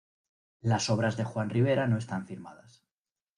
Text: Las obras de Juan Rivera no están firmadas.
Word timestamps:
Las 0.61 0.89
obras 0.89 1.15
de 1.15 1.25
Juan 1.25 1.51
Rivera 1.51 1.85
no 1.85 1.99
están 1.99 2.25
firmadas. 2.25 2.83